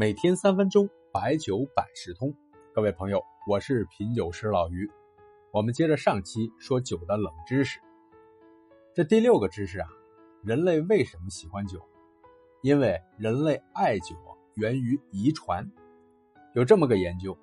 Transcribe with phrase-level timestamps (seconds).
[0.00, 2.34] 每天三分钟，白酒百事通。
[2.74, 4.90] 各位朋友，我是品酒师老于。
[5.52, 7.78] 我们接着上期说酒的冷知识。
[8.94, 9.86] 这第六个知识啊，
[10.42, 11.86] 人类为什么喜欢酒？
[12.62, 14.16] 因为人类爱酒
[14.54, 15.70] 源于遗传。
[16.54, 17.36] 有这么个研究，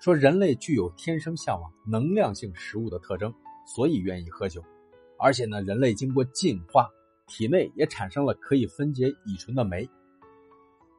[0.00, 3.32] 说人类具有天生向往能量性食物的特征，
[3.64, 4.60] 所以愿意喝酒。
[5.16, 6.88] 而且呢，人类经过进化，
[7.28, 9.88] 体内也产生了可以分解乙醇的酶。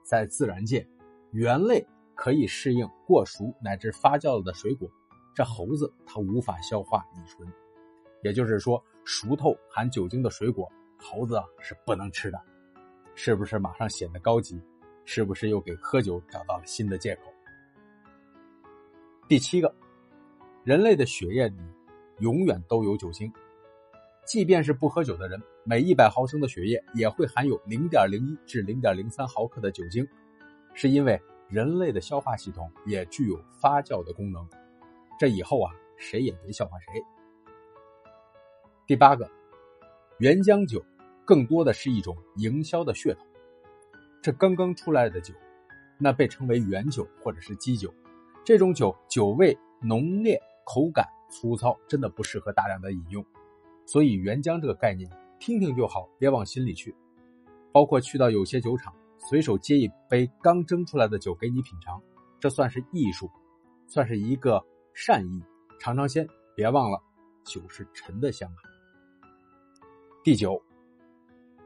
[0.06, 0.88] 在自然界。
[1.32, 4.90] 猿类可以适应过熟乃至发酵了的水果，
[5.34, 7.48] 这猴子它无法消化乙醇，
[8.22, 12.40] 也就是说，熟透含酒精的水果，猴子啊是不能吃的。
[13.16, 14.62] 是不是马上显得高级？
[15.06, 17.22] 是不是又给喝酒找到了新的借口？
[19.28, 19.74] 第七个，
[20.64, 21.58] 人类的血液里
[22.20, 23.32] 永远都有酒精，
[24.26, 30.06] 即便是不喝酒的人，每一百毫升的血液也会含有零点零一至零点零三毫克的酒精。
[30.74, 34.48] 是因为人类的消化系统也具有发酵的功能，
[35.20, 37.04] 这以后啊，谁也别笑话谁。
[38.88, 39.30] 第八个，
[40.18, 40.84] 原浆酒
[41.26, 43.26] 更多的是一种营销的噱头。
[44.22, 45.34] 这刚刚出来的酒，
[45.98, 47.94] 那被称为原酒或者是基酒，
[48.44, 53.26] 这种酒酒味浓烈，口感粗糙，真的不适合大量的饮用。
[53.86, 56.96] 所以原浆这个概念，听听就好，别往心里去。
[57.72, 58.94] 包括去到有些酒厂。
[59.30, 62.02] 随手接一杯刚蒸出来的酒给你品尝，
[62.40, 63.30] 这算是艺术，
[63.88, 64.64] 算是一个
[64.94, 65.42] 善意。
[65.80, 67.02] 尝尝鲜，别忘了，
[67.44, 68.60] 酒是陈的香啊。
[70.24, 70.62] 第九，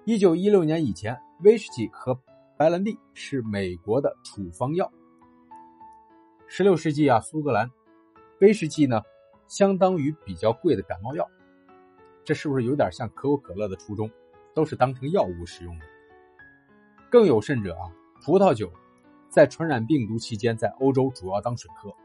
[0.05, 2.17] 一九一六年以前，威士忌和
[2.57, 4.91] 白兰地是美国的处方药。
[6.47, 7.69] 十六世纪啊，苏格兰，
[8.39, 9.01] 威士忌呢，
[9.47, 11.29] 相当于比较贵的感冒药。
[12.23, 14.09] 这是不是有点像可口可乐的初衷？
[14.53, 15.85] 都是当成药物使用的。
[17.15, 17.89] 更有甚者啊，
[18.21, 18.69] 葡萄酒
[19.29, 21.95] 在传染病毒期间，在欧洲主要当水喝，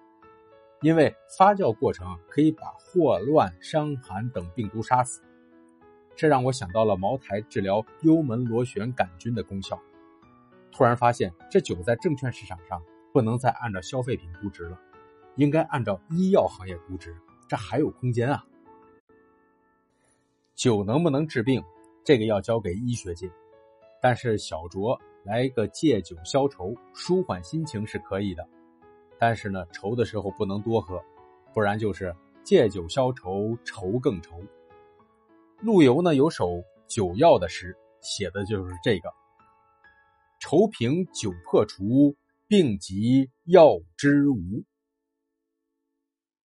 [0.83, 5.21] 因为发酵过程可以把霍乱、伤寒等病毒杀死。
[6.15, 9.77] 这让我想到了茅台治疗幽门螺旋杆菌的功效。
[10.71, 12.81] 突然发现，这酒在证券市场上
[13.13, 14.79] 不能再按照消费品估值了，
[15.35, 17.17] 应该按照医药行业估值，
[17.49, 18.45] 这还有空间啊！
[20.55, 21.65] 酒能不能治病，
[22.05, 23.29] 这个要交给医学界。
[24.01, 28.49] 但是小酌来一个借酒消愁、舒缓心情是可以的，
[29.19, 31.03] 但是呢，愁的时候不能多喝，
[31.53, 34.41] 不然就是借酒消愁，愁更愁。
[35.61, 39.13] 陆游呢有首酒药的诗，写的就是这个：
[40.41, 42.17] 愁平酒破除，
[42.49, 44.65] 病急药之无。